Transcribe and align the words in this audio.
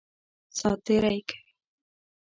سات 0.57 0.79
تېری 0.85 1.19
کوي. 1.29 1.37